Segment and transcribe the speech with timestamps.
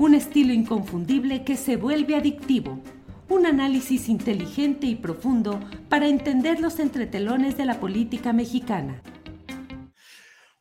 [0.00, 2.82] Un estilo inconfundible que se vuelve adictivo.
[3.28, 9.02] Un análisis inteligente y profundo para entender los entretelones de la política mexicana.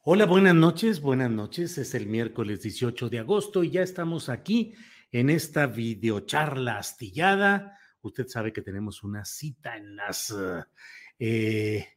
[0.01, 1.77] Hola, buenas noches, buenas noches.
[1.77, 4.73] Es el miércoles 18 de agosto y ya estamos aquí
[5.09, 7.79] en esta videocharla astillada.
[8.01, 10.63] Usted sabe que tenemos una cita eh,
[11.17, 11.87] eh,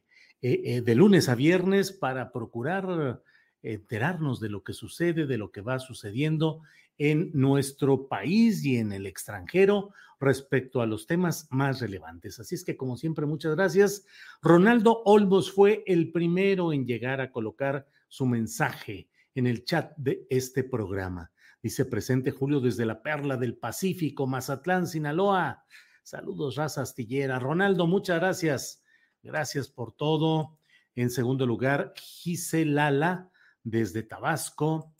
[0.41, 3.21] eh, de lunes a viernes para procurar
[3.61, 6.61] enterarnos de lo que sucede, de lo que va sucediendo
[6.97, 12.39] en nuestro país y en el extranjero respecto a los temas más relevantes.
[12.39, 14.05] Así es que, como siempre, muchas gracias.
[14.41, 20.25] Ronaldo Olmos fue el primero en llegar a colocar su mensaje en el chat de
[20.29, 21.31] este programa.
[21.61, 25.63] Dice presente Julio desde la Perla del Pacífico, Mazatlán, Sinaloa.
[26.03, 27.39] Saludos, raza astillera.
[27.39, 28.83] Ronaldo, muchas gracias.
[29.21, 30.57] Gracias por todo.
[30.95, 33.31] En segundo lugar, Giselala
[33.63, 34.92] desde Tabasco.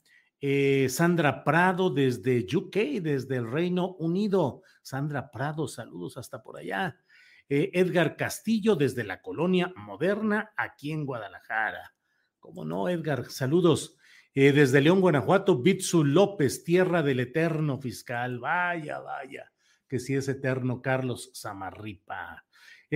[0.46, 4.60] Eh, Sandra Prado desde UK, desde el Reino Unido.
[4.82, 7.00] Sandra Prado, saludos hasta por allá.
[7.48, 11.94] Eh, Edgar Castillo desde la colonia moderna aquí en Guadalajara.
[12.38, 13.24] ¿Cómo no, Edgar?
[13.30, 13.96] Saludos.
[14.34, 18.38] Eh, desde León, Guanajuato, Bitsu López, tierra del eterno fiscal.
[18.38, 19.50] Vaya, vaya,
[19.88, 22.44] que si es eterno Carlos Zamarripa.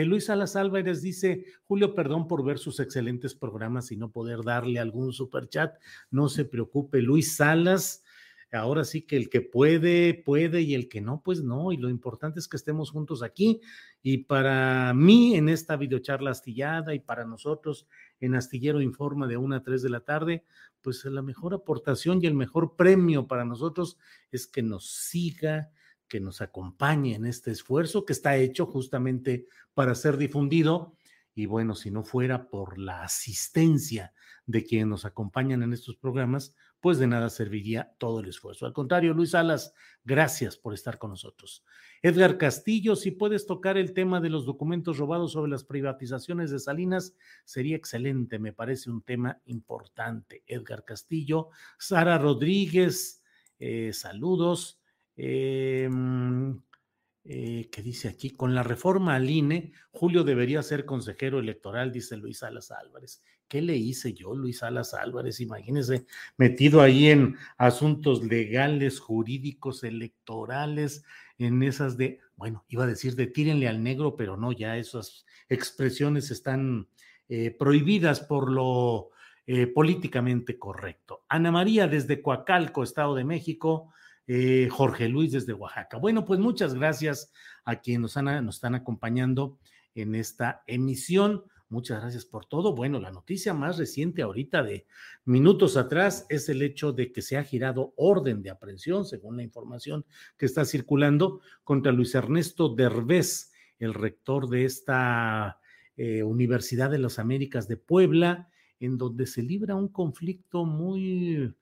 [0.04, 4.78] Luis Salas Álvarez dice, Julio, perdón por ver sus excelentes programas y no poder darle
[4.78, 5.76] algún superchat.
[6.10, 8.04] No se preocupe, Luis Salas.
[8.50, 11.70] Ahora sí que el que puede, puede y el que no, pues no.
[11.70, 13.60] Y lo importante es que estemos juntos aquí.
[14.02, 17.86] Y para mí en esta videocharla astillada y para nosotros
[18.20, 20.44] en Astillero Informa de 1 a 3 de la tarde,
[20.80, 23.98] pues la mejor aportación y el mejor premio para nosotros
[24.32, 25.70] es que nos siga,
[26.08, 30.96] que nos acompañe en este esfuerzo que está hecho justamente para ser difundido.
[31.34, 34.12] Y bueno, si no fuera por la asistencia
[34.46, 38.66] de quienes nos acompañan en estos programas, pues de nada serviría todo el esfuerzo.
[38.66, 39.74] Al contrario, Luis Salas,
[40.04, 41.64] gracias por estar con nosotros.
[42.02, 46.60] Edgar Castillo, si puedes tocar el tema de los documentos robados sobre las privatizaciones de
[46.60, 47.14] Salinas,
[47.44, 50.44] sería excelente, me parece un tema importante.
[50.46, 53.22] Edgar Castillo, Sara Rodríguez,
[53.58, 54.80] eh, saludos.
[55.18, 55.90] Eh,
[57.24, 58.30] eh, ¿Qué dice aquí?
[58.30, 63.22] Con la reforma al INE, Julio debería ser consejero electoral, dice Luis Salas Álvarez.
[63.48, 65.40] ¿Qué le hice yo, Luis Salas Álvarez?
[65.40, 66.06] Imagínese,
[66.36, 71.04] metido ahí en asuntos legales, jurídicos, electorales,
[71.36, 75.26] en esas de, bueno, iba a decir de tírenle al negro, pero no, ya esas
[75.48, 76.88] expresiones están
[77.28, 79.10] eh, prohibidas por lo
[79.46, 81.24] eh, políticamente correcto.
[81.28, 83.92] Ana María desde Coacalco, Estado de México.
[84.30, 85.96] Eh, Jorge Luis desde Oaxaca.
[85.96, 87.32] Bueno, pues muchas gracias
[87.64, 89.58] a quienes nos, están acompañando
[89.94, 91.44] en esta emisión.
[91.70, 92.74] Muchas gracias por todo.
[92.74, 94.86] Bueno, la noticia más reciente ahorita de
[95.24, 99.44] minutos atrás es el hecho de que se ha girado orden de aprehensión, según la
[99.44, 100.04] información
[100.36, 105.58] que está circulando, contra Luis Ernesto Derbez, el rector de esta
[105.96, 111.54] eh, Universidad de las Américas de Puebla, en donde se libra un conflicto muy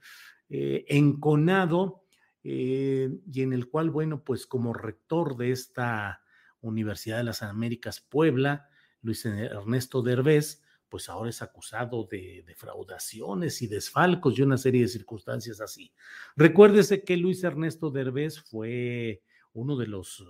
[0.49, 2.06] eh, enconado
[2.49, 6.23] eh, y en el cual, bueno, pues como rector de esta
[6.61, 8.69] Universidad de las Américas Puebla,
[9.03, 14.89] Luis Ernesto Derbez, pues ahora es acusado de defraudaciones y desfalcos y una serie de
[14.89, 15.93] circunstancias así.
[16.37, 19.23] Recuérdese que Luis Ernesto Derbez fue
[19.53, 20.25] uno de los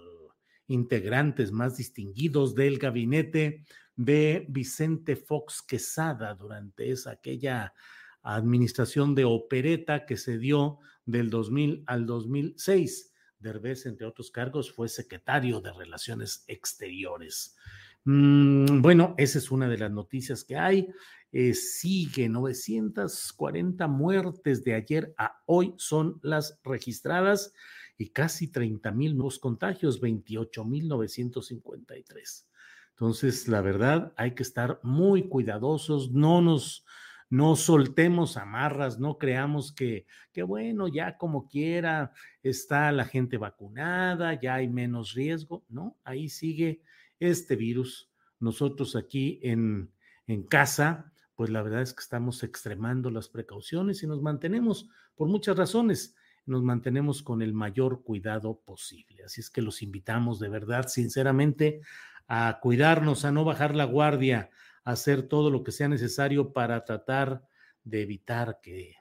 [0.68, 3.62] integrantes más distinguidos del gabinete
[3.94, 7.74] de Vicente Fox Quesada durante esa aquella
[8.22, 13.12] administración de opereta que se dio del 2000 al 2006.
[13.38, 17.56] Derbez, entre otros cargos, fue secretario de Relaciones Exteriores.
[18.04, 20.88] Mm, bueno, esa es una de las noticias que hay.
[21.32, 27.52] Eh, sigue 940 muertes de ayer a hoy son las registradas
[27.98, 32.48] y casi 30 mil nuevos contagios, 28 mil 953.
[32.90, 36.86] Entonces, la verdad, hay que estar muy cuidadosos, no nos,
[37.28, 42.12] no soltemos amarras, no creamos que, que, bueno, ya como quiera
[42.42, 45.96] está la gente vacunada, ya hay menos riesgo, ¿no?
[46.04, 46.82] Ahí sigue
[47.18, 48.10] este virus.
[48.38, 49.90] Nosotros aquí en,
[50.26, 55.28] en casa, pues la verdad es que estamos extremando las precauciones y nos mantenemos por
[55.28, 56.14] muchas razones
[56.46, 59.24] nos mantenemos con el mayor cuidado posible.
[59.24, 61.80] Así es que los invitamos de verdad, sinceramente,
[62.28, 64.50] a cuidarnos, a no bajar la guardia,
[64.86, 67.42] hacer todo lo que sea necesario para tratar
[67.82, 68.94] de evitar que,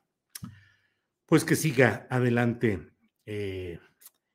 [1.27, 2.91] pues que siga adelante
[3.25, 3.79] eh,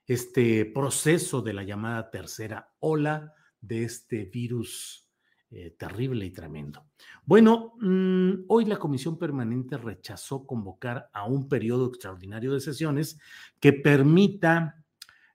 [0.06, 5.08] este proceso de la llamada tercera ola de este virus
[5.50, 6.86] eh, terrible y tremendo.
[7.24, 13.18] Bueno, mm, hoy la Comisión Permanente rechazó convocar a un periodo extraordinario de sesiones
[13.58, 14.84] que permita,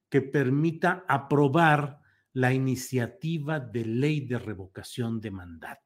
[0.10, 2.00] que permita aprobar
[2.32, 5.85] la iniciativa de ley de revocación de mandato.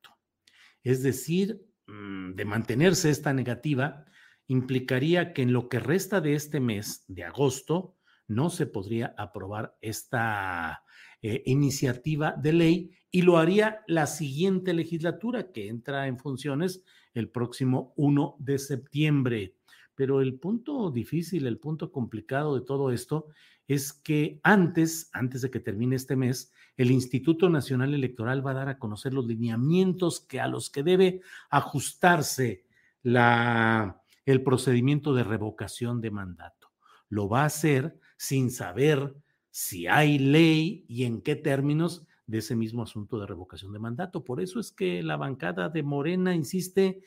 [0.84, 4.06] Es decir, mm, de mantenerse esta negativa,
[4.48, 7.98] implicaría que en lo que resta de este mes de agosto
[8.28, 10.84] no se podría aprobar esta
[11.22, 16.84] eh, iniciativa de ley y lo haría la siguiente legislatura que entra en funciones
[17.14, 19.56] el próximo 1 de septiembre.
[20.00, 23.28] Pero el punto difícil, el punto complicado de todo esto
[23.68, 28.54] es que antes, antes de que termine este mes, el Instituto Nacional Electoral va a
[28.54, 31.20] dar a conocer los lineamientos que a los que debe
[31.50, 32.64] ajustarse
[33.04, 36.72] la, el procedimiento de revocación de mandato.
[37.10, 39.14] Lo va a hacer sin saber
[39.52, 44.24] si hay ley y en qué términos de ese mismo asunto de revocación de mandato.
[44.24, 47.02] Por eso es que la bancada de Morena insiste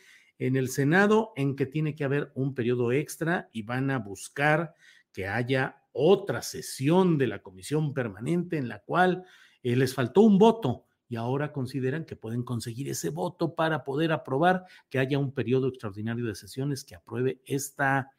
[0.47, 4.75] en el Senado en que tiene que haber un periodo extra y van a buscar
[5.13, 9.25] que haya otra sesión de la comisión permanente en la cual
[9.63, 14.11] eh, les faltó un voto y ahora consideran que pueden conseguir ese voto para poder
[14.11, 18.11] aprobar que haya un periodo extraordinario de sesiones que apruebe esta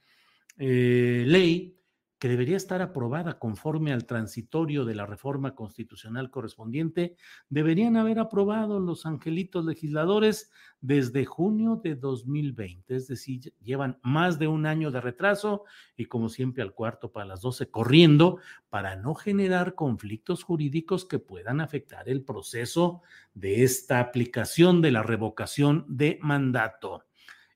[0.57, 1.75] eh, ley
[2.23, 7.17] que debería estar aprobada conforme al transitorio de la reforma constitucional correspondiente,
[7.49, 10.49] deberían haber aprobado los angelitos legisladores
[10.79, 15.65] desde junio de 2020, es decir, llevan más de un año de retraso
[15.97, 18.39] y como siempre al cuarto para las doce corriendo
[18.69, 23.01] para no generar conflictos jurídicos que puedan afectar el proceso
[23.33, 27.03] de esta aplicación de la revocación de mandato.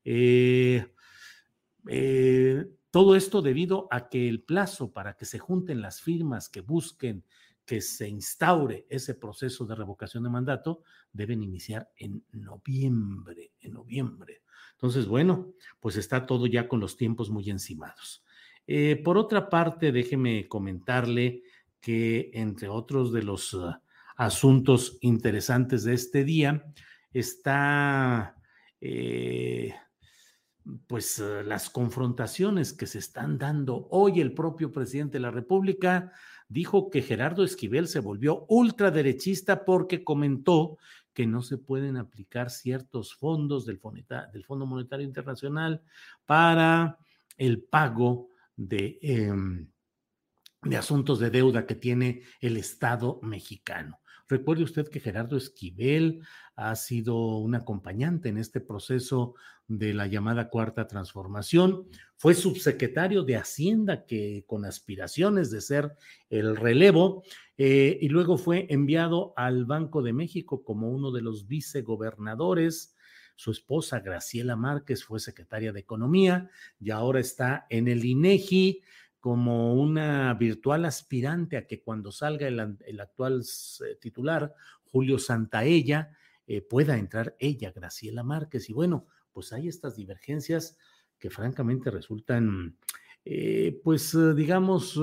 [0.03, 0.87] Eh,
[1.87, 2.65] eh,
[2.97, 7.23] todo esto debido a que el plazo para que se junten las firmas que busquen
[7.63, 10.81] que se instaure ese proceso de revocación de mandato
[11.13, 14.41] deben iniciar en noviembre, en noviembre.
[14.71, 18.25] Entonces, bueno, pues está todo ya con los tiempos muy encimados.
[18.65, 21.43] Eh, por otra parte, déjeme comentarle
[21.79, 23.75] que entre otros de los uh,
[24.15, 26.65] asuntos interesantes de este día
[27.13, 28.35] está
[28.81, 29.75] eh,
[30.87, 33.87] pues eh, las confrontaciones que se están dando.
[33.91, 36.11] Hoy el propio presidente de la República
[36.49, 40.77] dijo que Gerardo Esquivel se volvió ultraderechista porque comentó
[41.13, 43.79] que no se pueden aplicar ciertos fondos del,
[44.33, 45.81] del Fondo Monetario Internacional
[46.25, 46.99] para
[47.37, 49.67] el pago de, em,
[50.61, 53.99] de asuntos de deuda que tiene el Estado mexicano.
[54.29, 56.21] Recuerde usted que Gerardo Esquivel
[56.55, 59.35] ha sido un acompañante en este proceso
[59.67, 61.87] de la llamada cuarta transformación.
[62.15, 65.95] Fue subsecretario de Hacienda que con aspiraciones de ser
[66.29, 67.23] el relevo
[67.57, 72.95] eh, y luego fue enviado al Banco de México como uno de los vicegobernadores.
[73.35, 78.81] Su esposa Graciela Márquez fue secretaria de Economía y ahora está en el INEGI
[79.19, 86.11] como una virtual aspirante a que cuando salga el, actual eh, titular, Julio Santaella,
[86.45, 88.69] eh, pueda entrar ella, Graciela Márquez.
[88.69, 90.77] Y bueno, pues hay estas divergencias
[91.19, 92.77] que francamente resultan,
[93.25, 94.99] eh, pues digamos,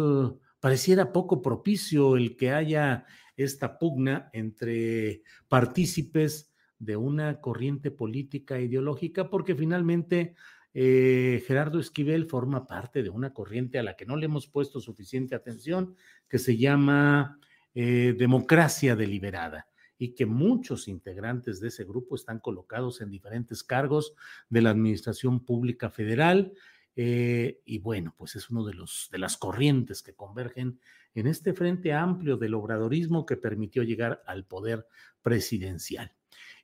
[0.61, 3.05] pareciera poco propicio el que haya
[3.37, 10.35] esta pugna entre partícipes de una corriente política e ideológica, porque finalmente
[10.77, 14.81] eh, Gerardo Esquivel forma parte de una corriente a la que no le hemos puesto
[14.81, 15.95] suficiente atención,
[16.29, 17.39] que se llama
[17.75, 24.15] eh, democracia deliberada y que muchos integrantes de ese grupo están colocados en diferentes cargos
[24.49, 26.53] de la Administración Pública Federal.
[26.97, 30.81] Eh, y bueno, pues es uno de, los, de las corrientes que convergen
[31.15, 34.89] en este frente amplio del obradorismo que permitió llegar al poder
[35.23, 36.13] presidencial.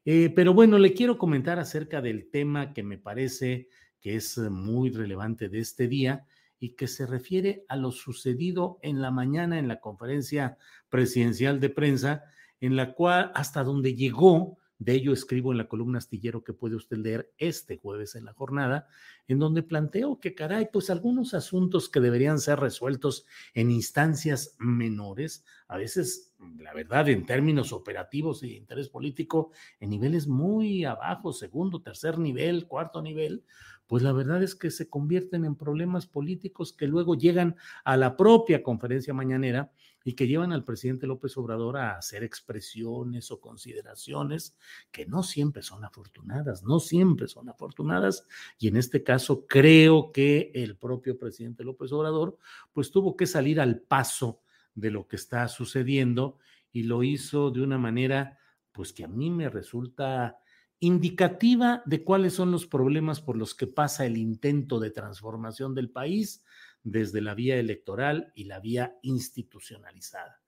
[0.03, 3.69] Pero bueno, le quiero comentar acerca del tema que me parece
[4.01, 6.25] que es muy relevante de este día
[6.59, 11.71] y que se refiere a lo sucedido en la mañana en la conferencia presidencial de
[11.71, 12.25] prensa,
[12.61, 16.75] en la cual hasta donde llegó de ello escribo en la columna astillero que puede
[16.75, 18.89] usted leer este jueves en la jornada,
[19.29, 25.45] en donde planteo que, caray, pues algunos asuntos que deberían ser resueltos en instancias menores,
[25.69, 31.35] a veces, la verdad, en términos operativos y de interés político, en niveles muy abajo,
[31.35, 33.45] segundo, tercer nivel, cuarto nivel,
[33.91, 38.17] pues la verdad es que se convierten en problemas políticos que luego llegan a la
[38.17, 39.73] propia conferencia mañanera
[40.05, 44.57] y que llevan al presidente López Obrador a hacer expresiones o consideraciones
[44.93, 48.29] que no siempre son afortunadas, no siempre son afortunadas.
[48.61, 52.39] Y en este caso creo que el propio presidente López Obrador
[52.73, 54.41] pues tuvo que salir al paso
[54.73, 56.39] de lo que está sucediendo
[56.71, 58.39] y lo hizo de una manera
[58.71, 60.39] pues que a mí me resulta
[60.81, 65.91] indicativa de cuáles son los problemas por los que pasa el intento de transformación del
[65.91, 66.45] país
[66.83, 70.41] desde la vía electoral y la vía institucionalizada.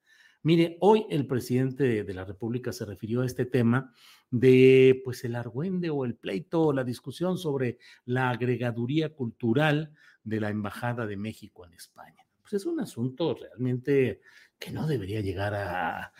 [0.42, 3.92] Mire, hoy el presidente de la República se refirió a este tema
[4.30, 10.40] de pues el argüende o el pleito o la discusión sobre la agregaduría cultural de
[10.40, 12.26] la Embajada de México en España.
[12.40, 14.20] Pues es un asunto realmente
[14.62, 16.12] que no debería llegar a,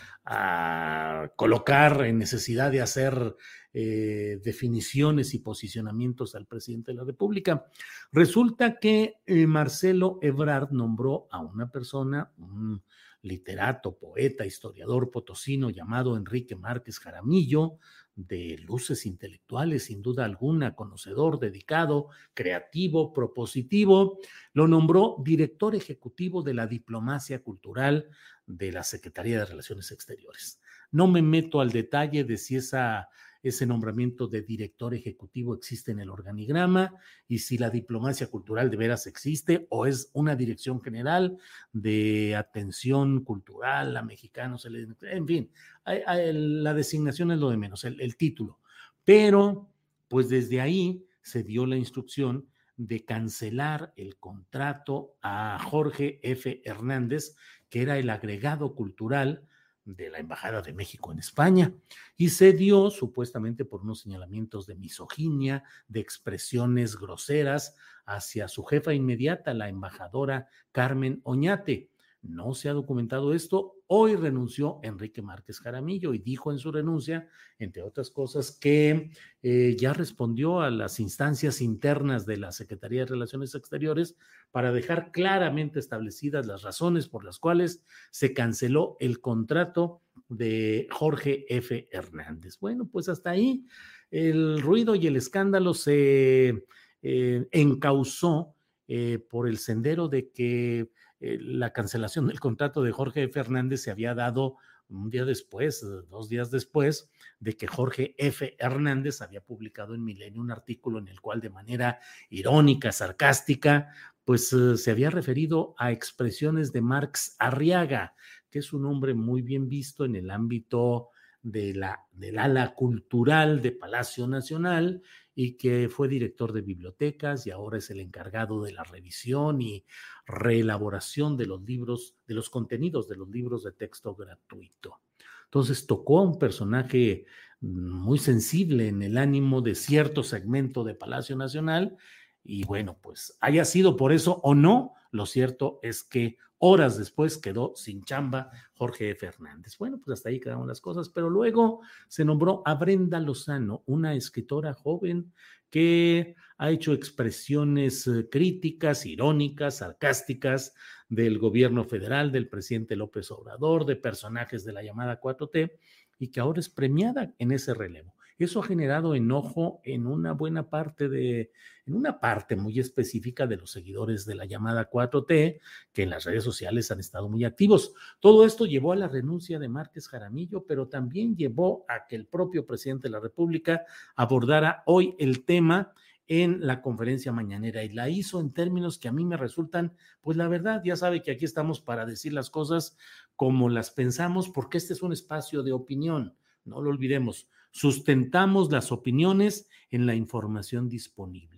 [1.36, 3.36] colocar en necesidad de hacer
[3.72, 7.66] eh, definiciones y posicionamientos al presidente de la República.
[8.12, 12.82] Resulta que eh, Marcelo Ebrard nombró a una persona, un
[13.22, 17.78] literato, poeta, historiador potosino llamado Enrique Márquez Jaramillo,
[18.14, 24.18] de luces intelectuales, sin duda alguna, conocedor, dedicado, creativo, propositivo,
[24.52, 28.08] lo nombró director ejecutivo de la diplomacia cultural
[28.46, 30.60] de la Secretaría de Relaciones Exteriores.
[30.90, 33.08] No me meto al detalle de si esa
[33.42, 36.94] ese nombramiento de director ejecutivo existe en el organigrama
[37.26, 41.38] y si la diplomacia cultural de veras existe o es una dirección general
[41.72, 45.50] de atención cultural a mexicanos, en fin,
[45.84, 48.60] la designación es lo de menos, el, el título.
[49.04, 49.68] Pero,
[50.08, 52.46] pues desde ahí se dio la instrucción
[52.76, 56.62] de cancelar el contrato a Jorge F.
[56.64, 57.36] Hernández,
[57.68, 59.46] que era el agregado cultural
[59.84, 61.72] de la Embajada de México en España
[62.16, 68.94] y se dio supuestamente por unos señalamientos de misoginia, de expresiones groseras hacia su jefa
[68.94, 71.90] inmediata, la embajadora Carmen Oñate.
[72.22, 73.74] No se ha documentado esto.
[73.94, 79.10] Hoy renunció Enrique Márquez Jaramillo y dijo en su renuncia, entre otras cosas, que
[79.42, 84.16] eh, ya respondió a las instancias internas de la Secretaría de Relaciones Exteriores
[84.50, 91.44] para dejar claramente establecidas las razones por las cuales se canceló el contrato de Jorge
[91.54, 91.90] F.
[91.92, 92.58] Hernández.
[92.60, 93.66] Bueno, pues hasta ahí
[94.10, 96.64] el ruido y el escándalo se
[97.02, 98.54] eh, encausó
[98.88, 100.88] eh, por el sendero de que
[101.22, 104.56] eh, la cancelación del contrato de Jorge Fernández se había dado
[104.88, 108.56] un día después, dos días después, de que Jorge F.
[108.58, 113.92] Hernández había publicado en Milenio un artículo en el cual de manera irónica, sarcástica,
[114.24, 118.14] pues eh, se había referido a expresiones de Marx Arriaga,
[118.50, 121.10] que es un hombre muy bien visto en el ámbito
[121.42, 125.02] de la, del ala cultural de Palacio Nacional
[125.34, 129.84] y que fue director de bibliotecas y ahora es el encargado de la revisión y
[130.26, 135.00] reelaboración de los libros, de los contenidos de los libros de texto gratuito.
[135.44, 137.26] Entonces tocó a un personaje
[137.60, 141.96] muy sensible en el ánimo de cierto segmento de Palacio Nacional
[142.44, 147.38] y bueno, pues haya sido por eso o no, lo cierto es que horas después
[147.38, 149.76] quedó sin chamba Jorge Fernández.
[149.78, 154.14] Bueno, pues hasta ahí quedaron las cosas, pero luego se nombró a Brenda Lozano, una
[154.14, 155.32] escritora joven
[155.70, 160.74] que ha hecho expresiones eh, críticas, irónicas, sarcásticas
[161.08, 165.72] del gobierno federal, del presidente López Obrador, de personajes de la llamada 4T,
[166.20, 168.14] y que ahora es premiada en ese relevo.
[168.44, 171.52] Eso ha generado enojo en una buena parte de,
[171.86, 175.60] en una parte muy específica de los seguidores de la llamada 4T,
[175.92, 177.94] que en las redes sociales han estado muy activos.
[178.20, 182.26] Todo esto llevó a la renuncia de Márquez Jaramillo, pero también llevó a que el
[182.26, 183.84] propio presidente de la República
[184.16, 185.92] abordara hoy el tema
[186.28, 190.36] en la conferencia mañanera y la hizo en términos que a mí me resultan, pues
[190.36, 192.96] la verdad, ya sabe que aquí estamos para decir las cosas
[193.36, 198.92] como las pensamos, porque este es un espacio de opinión, no lo olvidemos, sustentamos las
[198.92, 201.52] opiniones en la información disponible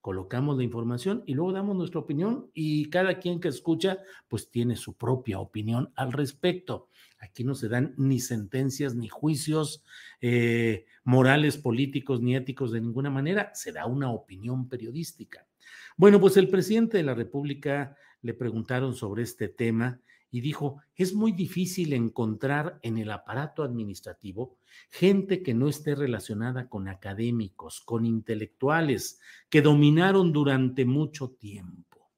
[0.00, 3.98] colocamos la información y luego damos nuestra opinión y cada quien que escucha
[4.28, 6.88] pues tiene su propia opinión al respecto.
[7.18, 9.84] Aquí no se dan ni sentencias ni juicios
[10.20, 15.46] eh, morales, políticos ni éticos de ninguna manera, se da una opinión periodística.
[15.96, 20.00] Bueno, pues el presidente de la República le preguntaron sobre este tema
[20.30, 24.56] y dijo, es muy difícil encontrar en el aparato administrativo
[24.90, 32.10] gente que no esté relacionada con académicos, con intelectuales, que dominaron durante mucho tiempo.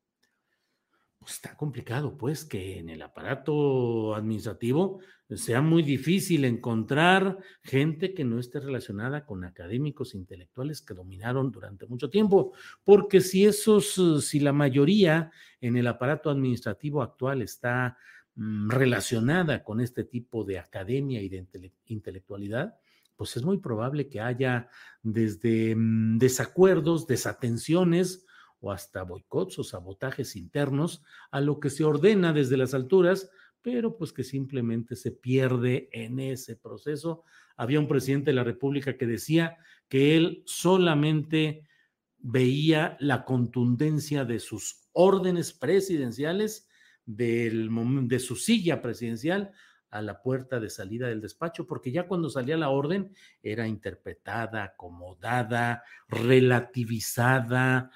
[1.19, 4.99] Pues está complicado, pues, que en el aparato administrativo
[5.37, 11.87] sea muy difícil encontrar gente que no esté relacionada con académicos intelectuales que dominaron durante
[11.87, 12.53] mucho tiempo,
[12.85, 17.97] porque si esos, si la mayoría en el aparato administrativo actual está
[18.35, 21.47] mm, relacionada con este tipo de academia y de
[21.87, 22.77] intelectualidad,
[23.17, 24.69] pues es muy probable que haya
[25.03, 28.27] desde mm, desacuerdos, desatenciones
[28.61, 33.31] o hasta boicots o sabotajes internos a lo que se ordena desde las alturas
[33.62, 37.25] pero pues que simplemente se pierde en ese proceso.
[37.57, 39.57] Había un presidente de la República que decía
[39.88, 41.69] que él solamente
[42.19, 46.69] veía la contundencia de sus órdenes presidenciales,
[47.04, 47.71] del,
[48.09, 49.52] de su silla presidencial
[49.90, 54.64] a la puerta de salida del despacho, porque ya cuando salía la orden era interpretada,
[54.64, 57.90] acomodada, relativizada,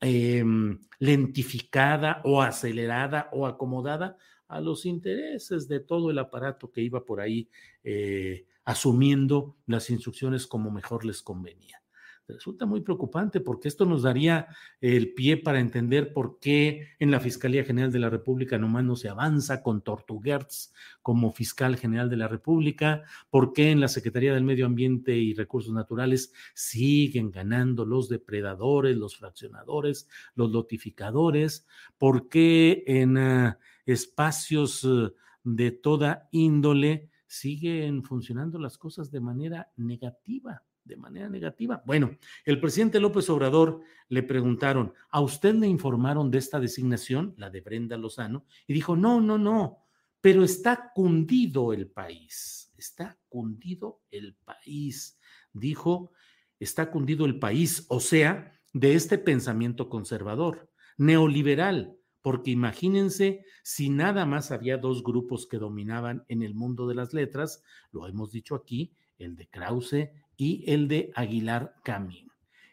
[0.00, 4.16] em, lentificada o acelerada o acomodada
[4.48, 7.48] a los intereses de todo el aparato que iba por ahí
[7.82, 11.84] eh, asumiendo las instrucciones como mejor les convenía.
[12.26, 14.46] Resulta muy preocupante porque esto nos daría
[14.80, 18.96] el pie para entender por qué en la Fiscalía General de la República nomás no
[18.96, 20.72] se avanza con Tortuguerz
[21.02, 25.34] como fiscal general de la República, por qué en la Secretaría del Medio Ambiente y
[25.34, 31.66] Recursos Naturales siguen ganando los depredadores, los fraccionadores, los notificadores,
[31.98, 33.18] por qué en...
[33.18, 35.10] Ah, espacios eh,
[35.42, 41.82] de toda índole, siguen funcionando las cosas de manera negativa, de manera negativa.
[41.86, 47.50] Bueno, el presidente López Obrador le preguntaron, ¿a usted le informaron de esta designación, la
[47.50, 48.44] de Brenda Lozano?
[48.66, 49.84] Y dijo, no, no, no,
[50.20, 55.18] pero está cundido el país, está cundido el país,
[55.52, 56.12] dijo,
[56.58, 64.24] está cundido el país, o sea, de este pensamiento conservador, neoliberal, porque imagínense si nada
[64.24, 68.54] más había dos grupos que dominaban en el mundo de las letras, lo hemos dicho
[68.54, 72.30] aquí, el de Krause y el de Aguilar Camín.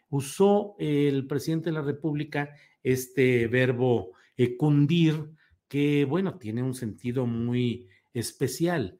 [0.08, 4.12] Usó el presidente de la República este verbo
[4.56, 5.32] cundir,
[5.68, 8.98] que bueno, tiene un sentido muy especial.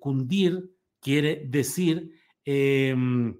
[0.00, 2.10] cundir quiere decir,
[2.44, 3.38] em,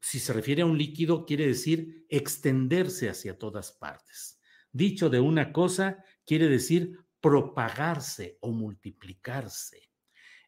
[0.00, 4.39] si se refiere a un líquido, quiere decir extenderse hacia todas partes.
[4.72, 9.90] Dicho de una cosa, quiere decir propagarse o multiplicarse.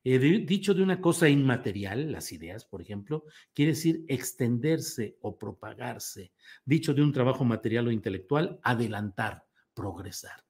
[0.05, 6.33] Eh, dicho de una cosa inmaterial, las ideas, por ejemplo, quiere decir extenderse o propagarse.
[6.65, 10.45] Dicho de un trabajo material o intelectual, adelantar, progresar.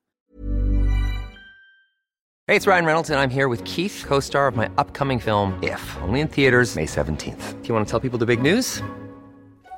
[2.48, 5.80] Hey, it's Ryan Reynolds and I'm here with Keith, co-star of my upcoming film If,
[6.02, 7.62] only in theaters May 17th.
[7.62, 8.82] Do you want to tell people the big news?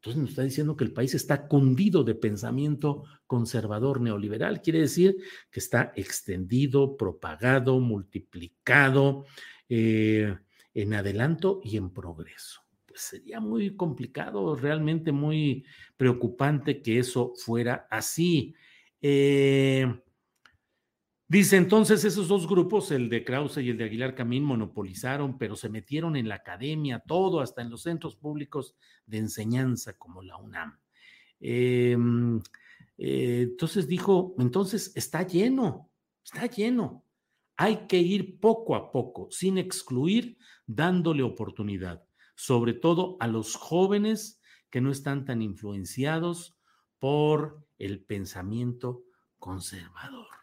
[0.00, 4.62] Entonces nos está diciendo que el país está cundido de pensamiento conservador neoliberal.
[4.62, 5.18] Quiere decir
[5.50, 9.26] que está extendido, propagado, multiplicado
[9.68, 10.34] eh,
[10.72, 12.62] en adelanto y en progreso.
[12.86, 15.66] Pues sería muy complicado, realmente muy
[15.98, 18.54] preocupante que eso fuera así.
[19.02, 20.00] Eh,
[21.30, 25.54] Dice entonces esos dos grupos, el de Krause y el de Aguilar Camín, monopolizaron, pero
[25.54, 28.74] se metieron en la academia, todo, hasta en los centros públicos
[29.06, 30.80] de enseñanza como la UNAM.
[31.38, 32.40] Em,
[32.98, 35.92] eh, entonces dijo, entonces está lleno,
[36.24, 37.04] está lleno.
[37.56, 44.40] Hay que ir poco a poco, sin excluir, dándole oportunidad, sobre todo a los jóvenes
[44.68, 46.58] que no están tan influenciados
[46.98, 49.04] por el pensamiento
[49.38, 50.39] conservador.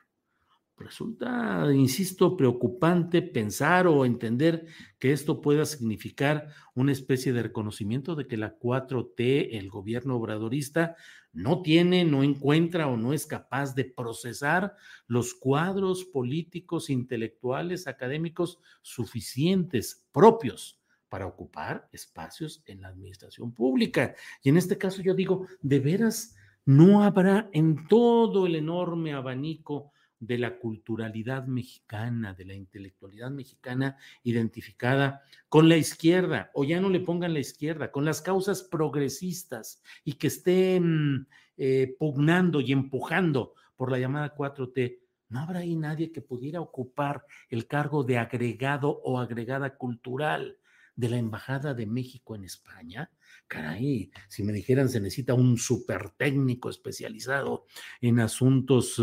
[0.78, 4.68] Resulta, insisto, preocupante pensar o entender
[5.00, 10.96] que esto pueda significar una especie de reconocimiento de que la 4T, el gobierno obradorista,
[11.34, 14.76] no tiene, no encuentra o no es capaz de procesar
[15.08, 24.16] los cuadros políticos, intelectuales, académicos suficientes, propios, para ocupar espacios en la administración pública.
[24.44, 26.36] Y en este caso yo digo, de veras,
[26.66, 33.98] no habrá en todo el enorme abanico de la culturalidad mexicana, de la intelectualidad mexicana
[34.24, 39.82] identificada con la izquierda, o ya no le pongan la izquierda, con las causas progresistas
[40.04, 41.28] y que estén
[41.58, 45.00] eh, pugnando y empujando por la llamada 4T.
[45.30, 50.58] ¿No habrá ahí nadie que pudiera ocupar el cargo de agregado o agregada cultural
[50.98, 53.10] de la Embajada de México en España?
[53.48, 57.66] caray, si me dijeran se necesita un super técnico especializado
[58.02, 59.02] en asuntos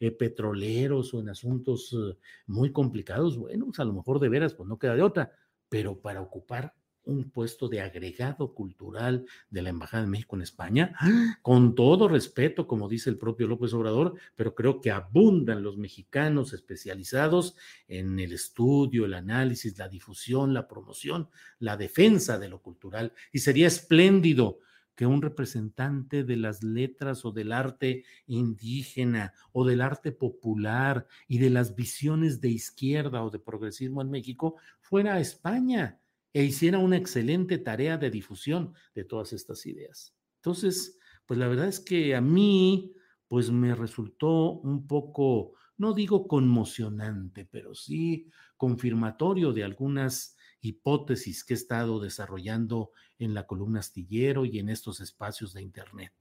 [0.00, 4.54] eh, petroleros o en asuntos eh, muy complicados, bueno, pues a lo mejor de veras,
[4.54, 5.32] pues no queda de otra,
[5.68, 6.74] pero para ocupar
[7.06, 10.94] un puesto de agregado cultural de la Embajada de México en España,
[11.42, 16.52] con todo respeto, como dice el propio López Obrador, pero creo que abundan los mexicanos
[16.52, 17.56] especializados
[17.88, 23.12] en el estudio, el análisis, la difusión, la promoción, la defensa de lo cultural.
[23.32, 24.58] Y sería espléndido
[24.94, 31.38] que un representante de las letras o del arte indígena o del arte popular y
[31.38, 35.98] de las visiones de izquierda o de progresismo en México fuera a España
[36.34, 40.14] e hiciera una excelente tarea de difusión de todas estas ideas.
[40.36, 42.92] Entonces, pues la verdad es que a mí,
[43.28, 51.54] pues me resultó un poco, no digo conmocionante, pero sí confirmatorio de algunas hipótesis que
[51.54, 56.12] he estado desarrollando en la columna astillero y en estos espacios de Internet.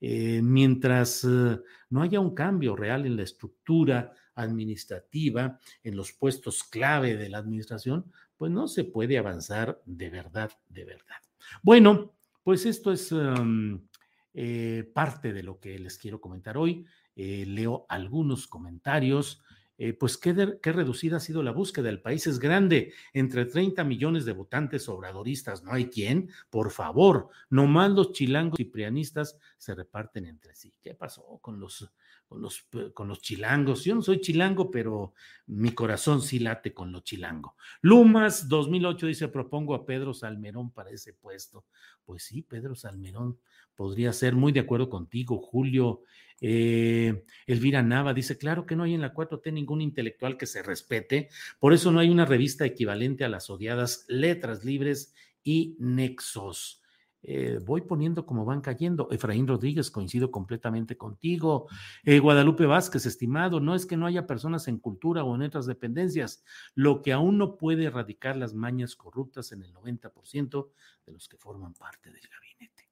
[0.00, 6.62] Eh, mientras eh, no haya un cambio real en la estructura administrativa, en los puestos
[6.62, 11.16] clave de la administración, pues no se puede avanzar de verdad, de verdad.
[11.62, 13.86] Bueno, pues esto es em,
[14.32, 16.86] eh, parte de lo que les quiero comentar hoy.
[17.16, 19.42] Eh, leo algunos comentarios.
[19.78, 21.88] Eh, pues qué, reducida ha sido la búsqueda.
[21.88, 27.28] El país es grande, entre 30 millones de votantes obradoristas, no hay quien, por favor,
[27.48, 30.74] nomás los chilangos y prianistas se reparten entre sí.
[30.82, 31.88] ¿Qué pasó con los
[32.28, 33.84] con los, con los chilangos.
[33.84, 35.14] Yo no soy chilango, pero
[35.46, 37.56] mi corazón sí late con lo chilango.
[37.80, 41.64] Lumas 2008 dice, propongo a Pedro Salmerón para ese puesto.
[42.04, 43.38] Pues sí, Pedro Salmerón
[43.74, 46.02] podría ser muy de acuerdo contigo, Julio.
[46.40, 50.62] Eh, Elvira Nava dice, claro que no hay en la 4T ningún intelectual que se
[50.62, 56.82] respete, por eso no hay una revista equivalente a las odiadas Letras Libres y Nexos.
[57.22, 59.08] Eh, voy poniendo como van cayendo.
[59.10, 61.68] Efraín Rodríguez, coincido completamente contigo.
[62.04, 65.66] Eh, Guadalupe Vázquez, estimado, no es que no haya personas en cultura o en otras
[65.66, 70.70] dependencias, lo que aún no puede erradicar las mañas corruptas en el 90%
[71.06, 72.88] de los que forman parte del gabinete.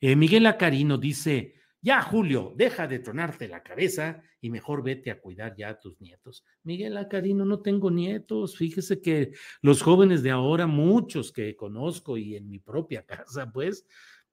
[0.00, 5.20] Eh, Miguel Acarino dice, ya, Julio, deja de tronarte la cabeza y mejor vete a
[5.20, 6.44] cuidar ya a tus nietos.
[6.62, 8.56] Miguel Acarino, no tengo nietos.
[8.56, 13.86] Fíjese que los jóvenes de ahora, muchos que conozco y en mi propia casa, pues,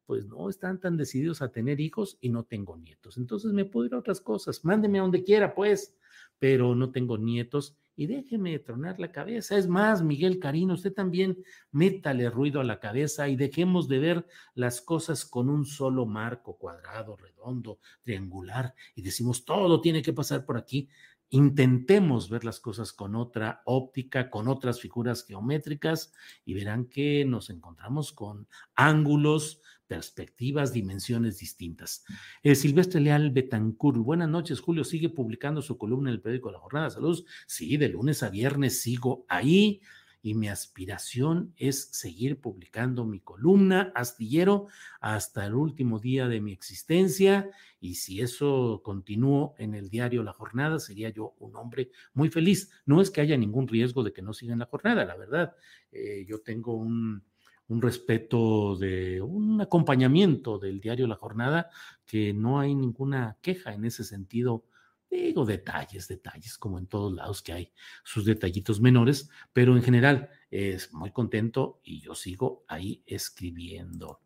[0.06, 3.18] pues no están tan decididos a tener hijos y no tengo nietos.
[3.18, 4.64] Entonces me puedo ir a otras cosas.
[4.64, 5.97] Mándeme a donde quiera, pues,
[6.40, 9.58] pero no tengo nietos y déjeme tronar la cabeza.
[9.58, 14.28] Es más, Miguel Carino, usted también métale ruido a la cabeza y dejemos de ver
[14.54, 20.46] las cosas con un solo marco cuadrado, redondo, triangular y decimos todo tiene que pasar
[20.46, 20.90] por aquí.
[21.30, 26.14] Intentemos ver las cosas con otra óptica, con otras figuras geométricas
[26.46, 32.06] y verán que nos encontramos con ángulos, perspectivas, dimensiones distintas.
[32.44, 36.60] Eh, Silvestre Leal Betancourt, buenas noches, Julio, ¿sigue publicando su columna en el periódico La
[36.60, 36.90] Jornada?
[36.90, 37.26] Saludos.
[37.46, 39.82] Sí, de lunes a viernes sigo ahí
[40.22, 44.68] y mi aspiración es seguir publicando mi columna astillero
[45.00, 50.34] hasta el último día de mi existencia y si eso continúo en el diario La
[50.34, 52.72] Jornada sería yo un hombre muy feliz.
[52.86, 55.56] No es que haya ningún riesgo de que no siga en la jornada, la verdad.
[55.92, 57.24] Eh, yo tengo un
[57.70, 61.70] un respeto de un acompañamiento del diario La Jornada,
[62.06, 64.64] que no hay ninguna queja en ese sentido
[65.10, 67.72] Digo detalles, detalles, como en todos lados que hay
[68.04, 74.20] sus detallitos menores, pero en general es muy contento y yo sigo ahí escribiendo.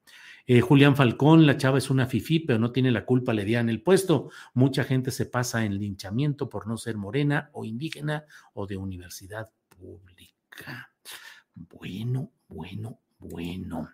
[0.47, 3.69] Eh, Julián Falcón, la chava es una fifí, pero no tiene la culpa, le en
[3.69, 4.31] el puesto.
[4.55, 9.51] Mucha gente se pasa en linchamiento por no ser morena o indígena o de universidad
[9.69, 10.91] pública.
[11.53, 13.89] Bueno, bueno, bueno.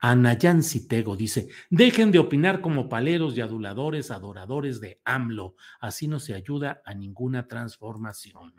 [0.00, 5.54] Anayan Citego dice: Dejen de opinar como paleros y aduladores, adoradores de AMLO.
[5.80, 8.52] Así no se ayuda a ninguna transformación.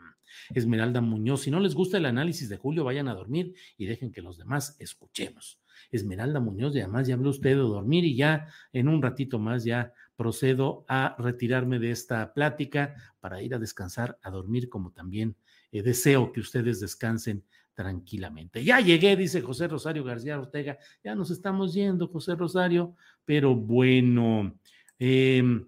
[0.54, 4.10] Esmeralda Muñoz: Si no les gusta el análisis de Julio, vayan a dormir y dejen
[4.10, 5.60] que los demás escuchemos.
[5.90, 9.64] Esmeralda Muñoz, y además ya habló usted de dormir y ya en un ratito más
[9.64, 15.36] ya procedo a retirarme de esta plática para ir a descansar, a dormir, como también
[15.74, 18.62] eh, deseo que ustedes descansen tranquilamente.
[18.62, 20.78] Ya llegué, dice José Rosario García Ortega.
[21.02, 24.56] Ya nos estamos yendo, José Rosario, pero bueno.
[25.00, 25.66] Em,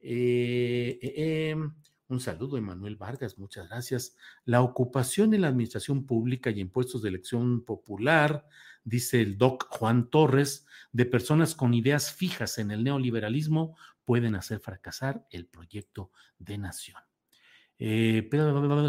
[0.00, 1.70] eh, eh, em,
[2.08, 4.16] un saludo, Emanuel Vargas, muchas gracias.
[4.46, 8.46] La ocupación en la administración pública y impuestos de elección popular,
[8.84, 14.60] dice el doc Juan Torres, de personas con ideas fijas en el neoliberalismo pueden hacer
[14.60, 17.11] fracasar el proyecto de nación.
[17.84, 18.28] Eh,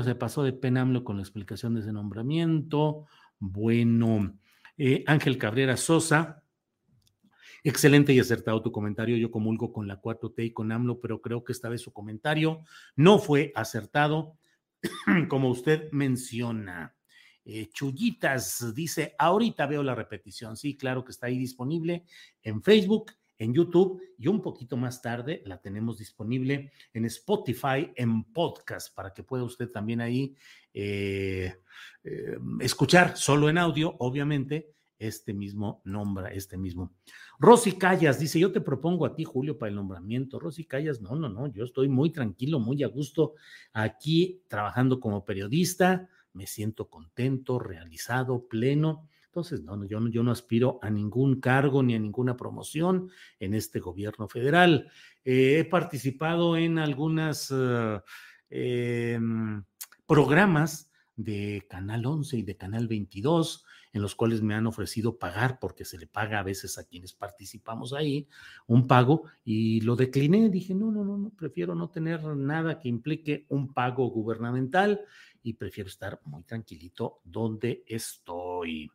[0.04, 3.08] se pasó de penamlo con la explicación de ese nombramiento.
[3.40, 4.38] Bueno,
[4.78, 6.44] eh, Ángel Cabrera Sosa.
[7.64, 9.18] Excelente y acertado tu comentario.
[9.18, 12.60] Yo comulgo con la 4T y con AMLO, pero creo que esta vez su comentario
[12.96, 14.38] no fue acertado,
[15.28, 16.96] como usted menciona.
[17.46, 20.56] Eh, Chullitas dice, ahorita veo la repetición.
[20.56, 22.06] Sí, claro que está ahí disponible
[22.44, 28.24] en Facebook en YouTube y un poquito más tarde la tenemos disponible en Spotify en
[28.26, 30.36] podcast para que pueda usted también ahí
[30.74, 31.56] eh,
[32.04, 36.94] eh, escuchar solo en audio, obviamente, este mismo nombre, este mismo.
[37.40, 40.40] Rosy Callas dice, yo te propongo a ti, Julio, para el nombramiento.
[40.40, 43.34] Rosy Callas, no, no, no, yo estoy muy tranquilo, muy a gusto
[43.74, 50.78] aquí trabajando como periodista, me siento contento, realizado, pleno entonces, no, yo, yo no aspiro
[50.84, 54.92] a ningún cargo ni a ninguna promoción en este gobierno federal.
[55.26, 58.00] Eh, he participado en algunos eh,
[58.52, 59.64] em,
[60.06, 65.58] programas de Canal 11 y de Canal 22, en los cuales me han ofrecido pagar,
[65.60, 68.28] porque se le paga a veces a quienes participamos ahí,
[68.68, 70.48] un pago, y lo decliné.
[70.50, 75.02] Dije, no, no, no, no, prefiero no tener nada que implique un pago gubernamental
[75.42, 78.92] y prefiero estar muy tranquilito donde estoy.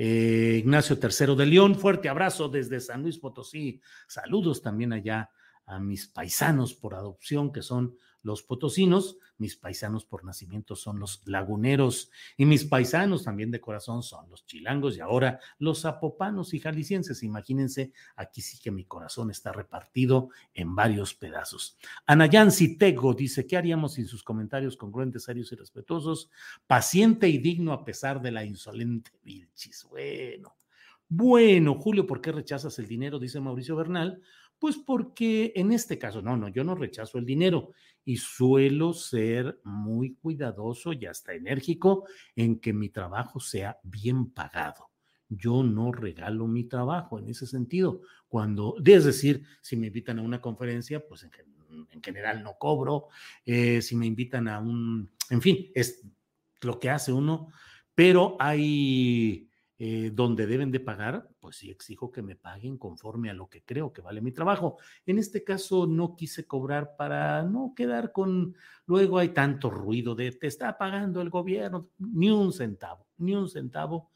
[0.00, 3.80] Eh, Ignacio III de León, fuerte abrazo desde San Luis Potosí.
[4.06, 5.28] Saludos también allá
[5.66, 11.22] a mis paisanos por adopción, que son los potosinos, mis paisanos por nacimiento son los
[11.26, 16.60] laguneros y mis paisanos también de corazón son los chilangos y ahora los zapopanos y
[16.60, 17.22] jaliscienses.
[17.22, 21.78] Imagínense, aquí sí que mi corazón está repartido en varios pedazos.
[22.06, 26.30] Anayan Citego dice, ¿qué haríamos sin sus comentarios congruentes, serios y respetuosos?
[26.66, 29.86] Paciente y digno a pesar de la insolente Vilchis.
[29.88, 30.54] Bueno.
[31.10, 33.18] Bueno, Julio, ¿por qué rechazas el dinero?
[33.18, 34.20] Dice Mauricio Bernal.
[34.58, 37.72] Pues porque en este caso, no, no, yo no rechazo el dinero
[38.08, 44.88] y suelo ser muy cuidadoso y hasta enérgico en que mi trabajo sea bien pagado.
[45.28, 48.00] Yo no regalo mi trabajo en ese sentido.
[48.26, 53.08] Cuando, es decir, si me invitan a una conferencia, pues en, general no cobro.
[53.44, 56.02] Eh, si me invitan a un, en fin, es
[56.62, 57.48] lo que hace uno,
[57.94, 63.32] pero hay eh, donde deben de pagar, pues sí exijo que me paguen conforme a
[63.32, 64.76] lo que creo que vale mi trabajo.
[65.06, 70.30] En este caso no quise cobrar para no quedar con, luego hay tanto ruido de
[70.32, 74.10] te está pagando el gobierno, ni un centavo, ni un centavo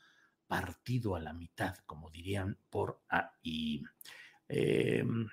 [0.47, 3.83] partido a la mitad, como dirían por ahí.
[4.47, 5.27] Em,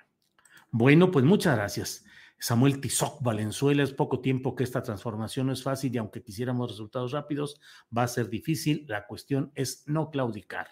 [0.70, 2.02] bueno, pues muchas gracias.
[2.38, 6.70] Samuel Tizoc Valenzuela, es poco tiempo que esta transformación no es fácil y aunque quisiéramos
[6.70, 7.60] resultados rápidos,
[7.94, 8.86] va a ser difícil.
[8.88, 10.68] La cuestión es no claudicar.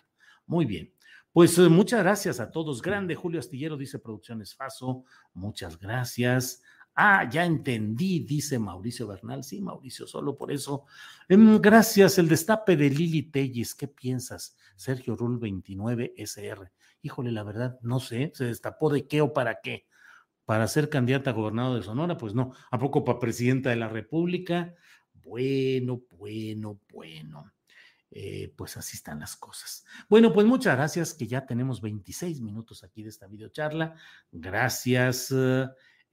[0.47, 0.95] Muy bien.
[1.39, 2.83] Pues eh, muchas gracias a todos.
[2.83, 5.05] Grande Julio Astillero, dice Producciones Faso.
[5.35, 6.65] Muchas gracias.
[6.97, 9.45] Ah, ya entendí, dice Mauricio Bernal.
[9.45, 10.87] Sí, Mauricio, solo por eso.
[11.29, 12.19] Em, gracias.
[12.19, 13.77] El destape de Lili Telles.
[13.77, 14.57] ¿Qué piensas?
[14.75, 16.73] Sergio Rul 29 SR.
[17.03, 18.33] Híjole, la verdad, no sé.
[18.35, 19.87] ¿Se destapó de qué o para qué?
[20.45, 23.87] para ser candidata a gobernador de Sonora, pues no, ¿a poco para presidenta de la
[23.87, 24.75] República?
[25.13, 27.53] Bueno, bueno, bueno.
[28.11, 29.85] Eh, pues así están las cosas.
[30.09, 33.95] Bueno, pues muchas gracias, que ya tenemos 26 minutos aquí de esta videocharla.
[34.33, 35.35] Gracias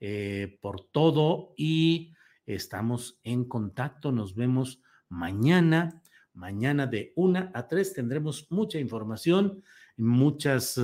[0.00, 4.12] eh, por todo y estamos en contacto.
[4.12, 6.02] Nos vemos mañana.
[6.34, 9.62] Mañana de una a tres tendremos mucha información,
[9.96, 10.78] muchas...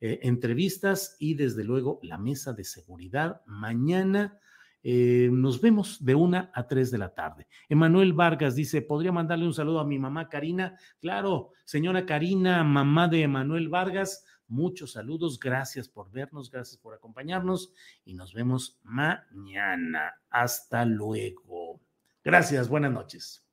[0.00, 3.42] Eh, entrevistas y desde luego la mesa de seguridad.
[3.46, 4.38] Mañana
[4.82, 7.46] Eh, nos vemos de una a tres de la tarde.
[7.68, 10.76] Emanuel Vargas dice, ¿podría mandarle un saludo a mi mamá Karina?
[11.00, 17.72] Claro, señora Karina, mamá de Emanuel Vargas, muchos saludos, gracias por vernos, gracias por acompañarnos
[18.04, 20.14] y nos vemos mañana.
[20.30, 21.80] Hasta luego.
[22.24, 23.44] Gracias, buenas noches.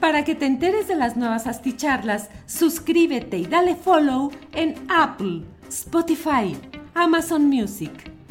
[0.00, 6.56] Para que te enteres de las nuevas asticharlas, suscríbete y dale follow en Apple, Spotify,
[6.94, 7.92] Amazon Music,